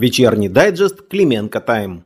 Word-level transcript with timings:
Вечерний 0.00 0.48
дайджест 0.48 1.08
Клименко 1.10 1.60
Тайм. 1.60 2.04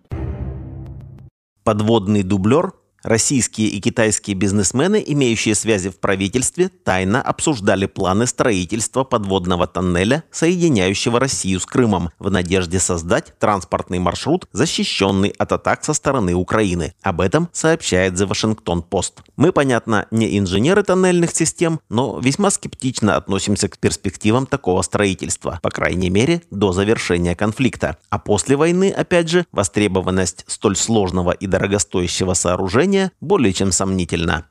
Подводный 1.63 2.25
дублер 2.25 2.73
Российские 3.05 3.69
и 3.69 3.81
китайские 3.83 4.35
бизнесмены, 4.35 5.05
имеющие 5.07 5.55
связи 5.55 5.91
в 5.91 6.01
правительстве, 6.01 6.71
тайно 6.71 7.21
обсуждали 7.21 7.85
планы 7.85 8.27
строительства 8.27 9.05
подводного 9.05 9.67
тоннеля, 9.67 10.25
соединяющего 10.31 11.21
Россию 11.21 11.61
с 11.61 11.67
Крымом, 11.67 12.09
в 12.19 12.31
надежде 12.31 12.79
создать 12.79 13.39
транспортный 13.39 13.99
маршрут, 13.99 14.49
защищенный 14.53 15.35
от 15.37 15.53
атак 15.53 15.85
со 15.85 15.93
стороны 15.93 16.35
Украины. 16.35 16.95
Об 17.03 17.21
этом 17.21 17.51
сообщает 17.53 18.15
The 18.15 18.27
Washington 18.27 18.83
Post. 18.89 19.19
Мы, 19.37 19.53
понятно, 19.53 20.07
не 20.11 20.39
инженеры 20.39 20.83
тоннельных 20.83 21.33
систем, 21.33 21.81
но 21.91 22.19
весьма 22.19 22.51
скептично 22.51 23.17
относимся 23.17 23.69
к 23.69 23.77
перспективам 23.77 24.47
такого 24.47 24.81
строительства, 24.81 25.61
по 25.63 25.69
крайней 25.69 26.09
мере, 26.09 26.41
до 26.51 26.73
завершения 26.73 27.35
конфликта. 27.35 27.99
А 28.09 28.19
после 28.19 28.57
войны, 28.57 28.91
опять 28.91 29.29
же, 29.29 29.45
востребованность 29.53 30.47
столь 30.47 30.77
сложного 30.77 31.33
и 31.33 31.47
дорогостоящего 31.47 32.33
сооружения 32.33 32.94
обвинения 32.95 33.13
более 33.21 33.53
чем 33.53 33.73
сомнительно. 33.73 34.47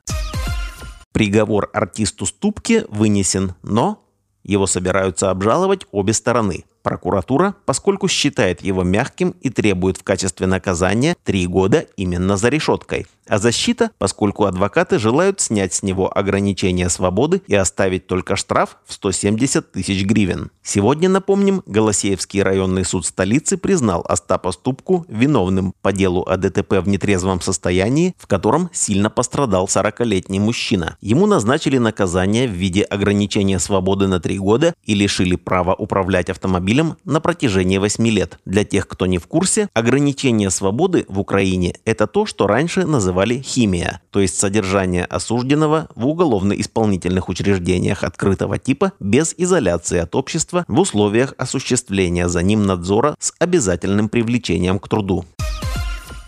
Приговор 1.12 1.70
артисту 1.72 2.26
Ступке 2.26 2.84
вынесен, 2.88 3.54
но 3.62 4.02
его 4.42 4.66
собираются 4.66 5.30
обжаловать 5.30 5.86
обе 5.92 6.12
стороны. 6.12 6.64
Прокуратура, 6.82 7.54
поскольку 7.64 8.08
считает 8.08 8.60
его 8.62 8.82
мягким 8.82 9.30
и 9.40 9.48
требует 9.48 9.96
в 9.96 10.02
качестве 10.02 10.46
наказания 10.46 11.16
три 11.24 11.46
года 11.46 11.86
именно 11.96 12.36
за 12.36 12.50
решеткой 12.50 13.06
а 13.28 13.38
защита, 13.38 13.90
поскольку 13.98 14.44
адвокаты 14.44 14.98
желают 14.98 15.40
снять 15.40 15.74
с 15.74 15.82
него 15.82 16.16
ограничения 16.16 16.88
свободы 16.88 17.42
и 17.46 17.54
оставить 17.54 18.06
только 18.06 18.36
штраф 18.36 18.76
в 18.86 18.92
170 18.92 19.72
тысяч 19.72 20.04
гривен. 20.04 20.50
Сегодня, 20.62 21.08
напомним, 21.08 21.62
Голосеевский 21.66 22.42
районный 22.42 22.84
суд 22.84 23.06
столицы 23.06 23.56
признал 23.56 24.04
Остапа 24.08 24.52
Ступку 24.52 25.04
виновным 25.08 25.74
по 25.82 25.92
делу 25.92 26.22
о 26.22 26.36
ДТП 26.36 26.74
в 26.74 26.88
нетрезвом 26.88 27.40
состоянии, 27.40 28.14
в 28.18 28.26
котором 28.26 28.70
сильно 28.72 29.10
пострадал 29.10 29.66
40-летний 29.66 30.40
мужчина. 30.40 30.96
Ему 31.00 31.26
назначили 31.26 31.78
наказание 31.78 32.46
в 32.46 32.52
виде 32.52 32.82
ограничения 32.82 33.58
свободы 33.58 34.06
на 34.06 34.20
три 34.20 34.38
года 34.38 34.74
и 34.84 34.94
лишили 34.94 35.36
права 35.36 35.74
управлять 35.74 36.30
автомобилем 36.30 36.96
на 37.04 37.20
протяжении 37.20 37.78
8 37.78 38.06
лет. 38.08 38.38
Для 38.44 38.64
тех, 38.64 38.86
кто 38.86 39.06
не 39.06 39.18
в 39.18 39.26
курсе, 39.26 39.68
ограничение 39.74 40.50
свободы 40.50 41.06
в 41.08 41.18
Украине– 41.18 41.76
это 41.84 42.06
то, 42.06 42.26
что 42.26 42.46
раньше 42.46 42.86
называлось 42.86 43.13
называли 43.14 43.40
химия, 43.42 44.00
то 44.10 44.18
есть 44.18 44.36
содержание 44.36 45.04
осужденного 45.04 45.88
в 45.94 46.04
уголовно-исполнительных 46.06 47.28
учреждениях 47.28 48.02
открытого 48.02 48.58
типа 48.58 48.92
без 48.98 49.36
изоляции 49.38 49.98
от 49.98 50.16
общества 50.16 50.64
в 50.66 50.80
условиях 50.80 51.32
осуществления 51.38 52.28
за 52.28 52.42
ним 52.42 52.66
надзора 52.66 53.14
с 53.20 53.32
обязательным 53.38 54.08
привлечением 54.08 54.80
к 54.80 54.88
труду. 54.88 55.24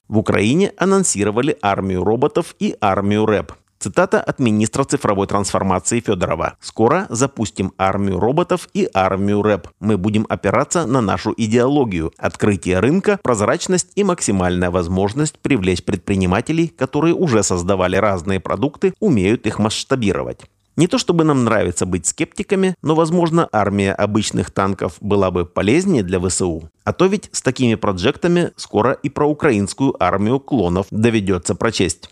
В 0.06 0.18
Украине 0.18 0.72
анонсировали 0.76 1.58
армию 1.60 2.04
роботов 2.04 2.54
и 2.60 2.76
армию 2.80 3.26
рэп. 3.26 3.52
Цитата 3.78 4.20
от 4.20 4.38
министра 4.38 4.84
цифровой 4.84 5.26
трансформации 5.26 6.00
Федорова. 6.00 6.54
«Скоро 6.60 7.06
запустим 7.10 7.72
армию 7.76 8.18
роботов 8.18 8.68
и 8.74 8.88
армию 8.94 9.42
рэп. 9.42 9.68
Мы 9.80 9.98
будем 9.98 10.26
опираться 10.28 10.86
на 10.86 11.00
нашу 11.00 11.34
идеологию. 11.36 12.12
Открытие 12.16 12.80
рынка, 12.80 13.18
прозрачность 13.22 13.92
и 13.94 14.04
максимальная 14.04 14.70
возможность 14.70 15.38
привлечь 15.38 15.84
предпринимателей, 15.84 16.68
которые 16.68 17.14
уже 17.14 17.42
создавали 17.42 17.96
разные 17.96 18.40
продукты, 18.40 18.94
умеют 19.00 19.46
их 19.46 19.58
масштабировать». 19.58 20.40
Не 20.76 20.88
то 20.88 20.98
чтобы 20.98 21.24
нам 21.24 21.44
нравится 21.44 21.86
быть 21.86 22.06
скептиками, 22.06 22.74
но, 22.82 22.94
возможно, 22.94 23.48
армия 23.50 23.92
обычных 23.94 24.50
танков 24.50 24.96
была 25.00 25.30
бы 25.30 25.46
полезнее 25.46 26.02
для 26.02 26.20
ВСУ. 26.20 26.68
А 26.84 26.92
то 26.92 27.06
ведь 27.06 27.30
с 27.32 27.40
такими 27.40 27.76
проектами 27.76 28.52
скоро 28.56 28.92
и 28.92 29.08
про 29.08 29.26
украинскую 29.26 29.94
армию 29.98 30.38
клонов 30.38 30.86
доведется 30.90 31.54
прочесть. 31.54 32.10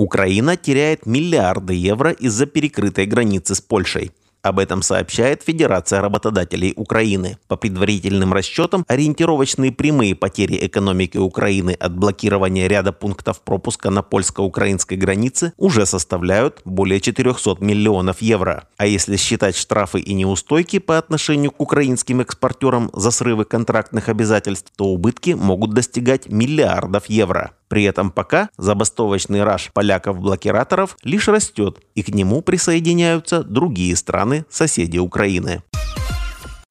Украина 0.00 0.56
теряет 0.56 1.04
миллиарды 1.04 1.74
евро 1.74 2.12
из-за 2.12 2.46
перекрытой 2.46 3.04
границы 3.04 3.54
с 3.54 3.60
Польшей. 3.60 4.12
Об 4.40 4.58
этом 4.58 4.80
сообщает 4.80 5.42
Федерация 5.42 6.00
работодателей 6.00 6.72
Украины. 6.74 7.36
По 7.48 7.56
предварительным 7.56 8.32
расчетам, 8.32 8.86
ориентировочные 8.88 9.72
прямые 9.72 10.14
потери 10.14 10.56
экономики 10.62 11.18
Украины 11.18 11.72
от 11.72 11.94
блокирования 11.94 12.66
ряда 12.66 12.92
пунктов 12.92 13.42
пропуска 13.42 13.90
на 13.90 14.00
польско-украинской 14.00 14.94
границе 14.94 15.52
уже 15.58 15.84
составляют 15.84 16.62
более 16.64 17.02
400 17.02 17.56
миллионов 17.60 18.22
евро. 18.22 18.68
А 18.78 18.86
если 18.86 19.18
считать 19.18 19.54
штрафы 19.54 20.00
и 20.00 20.14
неустойки 20.14 20.78
по 20.78 20.96
отношению 20.96 21.50
к 21.50 21.60
украинским 21.60 22.22
экспортерам 22.22 22.90
за 22.94 23.10
срывы 23.10 23.44
контрактных 23.44 24.08
обязательств, 24.08 24.72
то 24.76 24.86
убытки 24.86 25.32
могут 25.32 25.74
достигать 25.74 26.30
миллиардов 26.30 27.04
евро. 27.10 27.52
При 27.70 27.84
этом 27.84 28.10
пока 28.10 28.50
забастовочный 28.58 29.44
раш 29.44 29.70
поляков-блокираторов 29.72 30.96
лишь 31.04 31.28
растет, 31.28 31.78
и 31.94 32.02
к 32.02 32.08
нему 32.08 32.42
присоединяются 32.42 33.44
другие 33.44 33.94
страны, 33.94 34.44
соседи 34.50 34.98
Украины. 34.98 35.62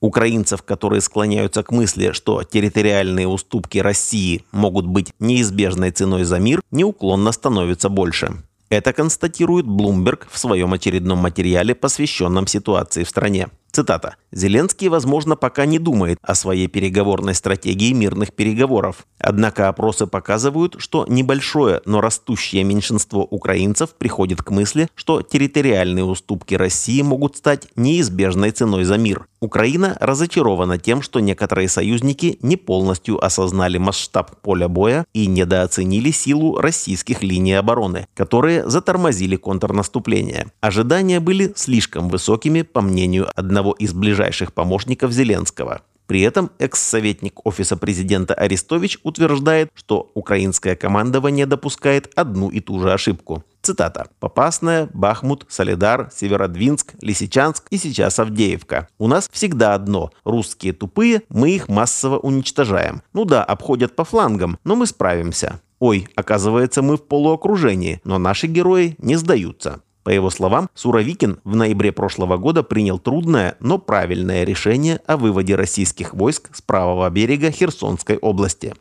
Украинцев, 0.02 0.62
которые 0.62 1.00
склоняются 1.00 1.64
к 1.64 1.72
мысли, 1.72 2.12
что 2.12 2.44
территориальные 2.44 3.28
уступки 3.28 3.78
России 3.78 4.44
могут 4.52 4.88
быть 4.88 5.14
неизбежной 5.20 5.92
ценой 5.92 6.26
за 6.26 6.38
мир, 6.38 6.62
неуклонно 6.70 7.32
становится 7.32 7.88
больше. 7.88 8.34
Это 8.70 8.92
констатирует 8.92 9.66
Bloomberg 9.66 10.28
в 10.30 10.38
своем 10.38 10.74
очередном 10.74 11.20
материале, 11.20 11.76
посвященном 11.76 12.46
ситуации 12.46 13.04
в 13.06 13.10
стране. 13.10 13.48
Цитата. 13.72 14.16
«Зеленский, 14.32 14.88
возможно, 14.88 15.36
пока 15.36 15.66
не 15.66 15.80
думает 15.80 16.18
о 16.22 16.34
своей 16.34 16.68
переговорной 16.68 17.36
стратегии 17.36 17.94
мирных 17.94 18.34
переговоров. 18.34 19.06
Однако 19.20 19.68
опросы 19.68 20.08
показывают, 20.08 20.76
что 20.80 21.06
небольшое, 21.08 21.82
но 21.86 22.02
растущее 22.02 22.64
меньшинство 22.64 23.24
украинцев 23.24 23.92
приходит 23.96 24.42
к 24.42 24.52
мысли, 24.52 24.88
что 24.96 25.22
территориальные 25.22 26.04
уступки 26.04 26.56
России 26.56 27.02
могут 27.02 27.38
стать 27.38 27.68
неизбежной 27.76 28.52
ценой 28.52 28.86
за 28.86 28.98
мир. 28.98 29.28
Украина 29.42 29.98
разочарована 30.02 30.78
тем, 30.78 31.02
что 31.02 31.22
некоторые 31.22 31.70
союзники 31.70 32.38
не 32.42 32.58
полностью 32.58 33.24
осознали 33.24 33.78
масштаб 33.78 34.36
поля 34.42 34.68
боя 34.68 35.06
и 35.14 35.28
недооценили 35.28 36.12
силу 36.12 36.60
российских 36.60 37.24
линий 37.24 37.54
обороны, 37.54 38.08
которые 38.16 38.70
затормозили 38.70 39.38
контрнаступление. 39.38 40.48
Ожидания 40.60 41.22
были 41.22 41.54
слишком 41.56 42.10
высокими, 42.10 42.64
по 42.64 42.82
мнению 42.82 43.28
одного 43.36 43.72
из 43.74 43.94
ближайших 43.94 44.54
помощников 44.54 45.12
Зеленского. 45.12 45.82
При 46.10 46.22
этом 46.22 46.50
экс-советник 46.58 47.46
Офиса 47.46 47.78
президента 47.78 48.34
Арестович 48.34 48.98
утверждает, 49.04 49.70
что 49.76 50.10
украинское 50.16 50.76
командование 50.76 51.46
допускает 51.46 52.12
одну 52.16 52.50
и 52.50 52.60
ту 52.62 52.80
же 52.80 52.92
ошибку. 52.92 53.44
Цитата. 53.62 54.08
«Попасная, 54.20 54.90
Бахмут, 54.94 55.46
Солидар, 55.50 56.10
Северодвинск, 56.14 56.94
Лисичанск 57.02 57.66
и 57.70 57.78
сейчас 57.78 58.20
Авдеевка. 58.20 58.88
У 58.98 59.08
нас 59.08 59.30
всегда 59.32 59.76
одно. 59.76 60.12
Русские 60.24 60.74
тупые, 60.74 61.24
мы 61.30 61.52
их 61.52 61.68
массово 61.68 62.18
уничтожаем. 62.18 63.02
Ну 63.14 63.26
да, 63.26 63.44
обходят 63.44 63.96
по 63.96 64.06
флангам, 64.06 64.58
но 64.64 64.76
мы 64.76 64.86
справимся. 64.86 65.60
Ой, 65.80 66.08
оказывается, 66.16 66.82
мы 66.82 66.98
в 66.98 67.04
полуокружении, 67.04 68.02
но 68.04 68.18
наши 68.18 68.48
герои 68.48 68.96
не 68.98 69.16
сдаются. 69.16 69.82
По 70.04 70.10
его 70.10 70.30
словам, 70.30 70.70
Суровикин 70.74 71.40
в 71.44 71.56
ноябре 71.56 71.92
прошлого 71.92 72.38
года 72.38 72.64
принял 72.64 73.00
трудное, 73.00 73.56
но 73.60 73.78
правильное 73.78 74.44
решение 74.44 75.02
о 75.06 75.18
выводе 75.18 75.56
российских 75.56 76.14
войск 76.14 76.50
с 76.56 76.62
правого 76.62 77.10
берега 77.10 77.52
Херсонской 77.52 78.18
области. 78.18 78.74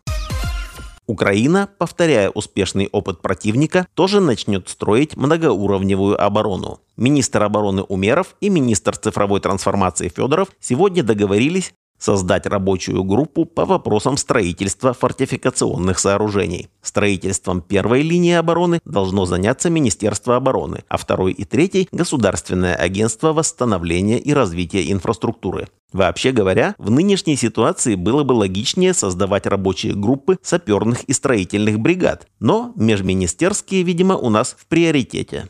Украина, 1.09 1.71
повторяя 1.79 2.29
успешный 2.29 2.91
опыт 2.93 3.23
противника, 3.23 3.87
тоже 3.95 4.21
начнет 4.21 4.69
строить 4.69 5.17
многоуровневую 5.17 6.23
оборону. 6.23 6.81
Министр 6.99 7.45
обороны 7.45 7.83
Умеров 7.83 8.37
и 8.43 8.51
министр 8.51 8.95
цифровой 8.95 9.41
трансформации 9.41 10.13
Федоров 10.15 10.51
сегодня 10.61 11.03
договорились 11.03 11.73
создать 11.99 12.47
рабочую 12.47 13.03
группу 13.05 13.47
по 13.47 13.65
вопросам 13.65 14.17
строительства 14.19 14.93
фортификационных 14.93 15.99
сооружений. 15.99 16.69
Строительством 16.83 17.63
первой 17.63 18.03
линии 18.03 18.35
обороны 18.35 18.81
должно 18.85 19.25
заняться 19.25 19.71
Министерство 19.71 20.37
обороны, 20.37 20.85
а 20.89 20.99
второй 20.99 21.33
и 21.33 21.45
третий– 21.45 21.89
Государственное 21.93 22.75
агентство 22.75 23.33
восстановления 23.33 24.19
и 24.19 24.33
развития 24.33 24.93
инфраструктуры. 24.93 25.69
Вообще 25.93 26.33
говоря, 26.33 26.75
в 26.79 26.91
нынешней 26.91 27.37
ситуации 27.37 27.95
было 27.95 28.23
бы 28.23 28.33
логичнее 28.33 28.93
создавать 28.93 29.47
рабочие 29.47 29.95
группы 29.95 30.39
саперных 30.43 31.05
и 31.05 31.13
строительных 31.13 31.81
бригад, 31.81 32.27
но 32.41 32.73
межминистерские, 32.77 33.83
видимо, 33.83 34.17
у 34.17 34.29
нас 34.29 34.55
в 34.59 34.67
приоритете. 34.67 35.49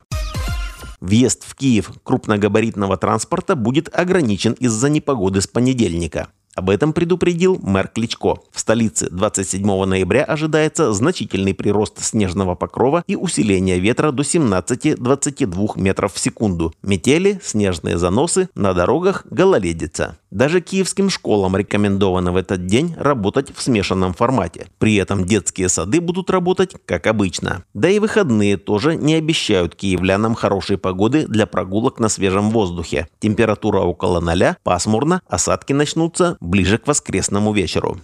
Въезд 1.00 1.44
в 1.44 1.54
Киев 1.54 1.92
крупногабаритного 2.02 2.96
транспорта 2.96 3.56
будет 3.56 3.88
ограничен 3.96 4.52
из-за 4.54 4.88
непогоды 4.88 5.40
с 5.40 5.46
понедельника. 5.46 6.28
Об 6.58 6.70
этом 6.70 6.92
предупредил 6.92 7.56
мэр 7.62 7.86
Кличко. 7.86 8.38
В 8.50 8.58
столице 8.58 9.08
27 9.10 9.84
ноября 9.84 10.24
ожидается 10.24 10.92
значительный 10.92 11.54
прирост 11.54 12.04
снежного 12.04 12.56
покрова 12.56 13.04
и 13.06 13.14
усиление 13.14 13.78
ветра 13.78 14.10
до 14.10 14.24
17-22 14.24 15.80
метров 15.80 16.14
в 16.14 16.18
секунду. 16.18 16.74
Метели, 16.82 17.38
снежные 17.44 17.96
заносы, 17.96 18.48
на 18.56 18.74
дорогах 18.74 19.24
гололедица. 19.30 20.18
Даже 20.30 20.60
киевским 20.60 21.08
школам 21.08 21.56
рекомендовано 21.56 22.32
в 22.32 22.36
этот 22.36 22.66
день 22.66 22.94
работать 22.98 23.54
в 23.54 23.62
смешанном 23.62 24.12
формате. 24.12 24.66
При 24.78 24.96
этом 24.96 25.24
детские 25.24 25.70
сады 25.70 26.00
будут 26.00 26.28
работать 26.28 26.76
как 26.84 27.06
обычно. 27.06 27.64
Да 27.72 27.88
и 27.88 27.98
выходные 27.98 28.58
тоже 28.58 28.96
не 28.96 29.14
обещают 29.14 29.74
киевлянам 29.74 30.34
хорошей 30.34 30.76
погоды 30.76 31.26
для 31.26 31.46
прогулок 31.46 31.98
на 31.98 32.08
свежем 32.10 32.50
воздухе. 32.50 33.08
Температура 33.20 33.80
около 33.80 34.20
ноля, 34.20 34.58
пасмурно, 34.64 35.22
осадки 35.26 35.72
начнутся 35.72 36.36
ближе 36.40 36.76
к 36.76 36.86
воскресному 36.86 37.52
вечеру. 37.54 37.98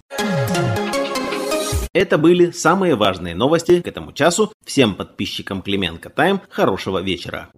Это 1.93 2.19
были 2.19 2.51
самые 2.51 2.97
важные 2.97 3.35
новости 3.37 3.81
к 3.81 3.87
этому 3.87 4.13
часу. 4.13 4.53
Всем 4.65 4.95
подписчикам 4.95 5.63
Клименко 5.63 6.11
Тайм 6.11 6.41
хорошего 6.49 7.01
вечера. 7.01 7.51